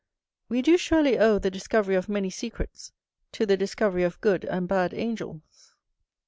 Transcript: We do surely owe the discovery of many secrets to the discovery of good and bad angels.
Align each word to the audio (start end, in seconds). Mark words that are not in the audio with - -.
We 0.49 0.63
do 0.63 0.77
surely 0.77 1.19
owe 1.19 1.37
the 1.37 1.51
discovery 1.51 1.93
of 1.93 2.09
many 2.09 2.31
secrets 2.31 2.91
to 3.33 3.45
the 3.45 3.55
discovery 3.55 4.01
of 4.01 4.19
good 4.19 4.45
and 4.45 4.67
bad 4.67 4.95
angels. 4.95 5.75